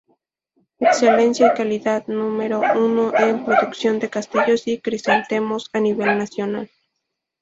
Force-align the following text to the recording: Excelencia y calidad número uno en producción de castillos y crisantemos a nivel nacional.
Excelencia 0.79 1.49
y 1.53 1.55
calidad 1.55 2.07
número 2.07 2.59
uno 2.73 3.13
en 3.15 3.45
producción 3.45 3.99
de 3.99 4.09
castillos 4.09 4.67
y 4.67 4.79
crisantemos 4.81 5.69
a 5.73 5.79
nivel 5.79 6.17
nacional. 6.17 6.71